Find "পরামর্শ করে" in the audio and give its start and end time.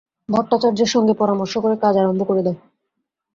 1.13-1.75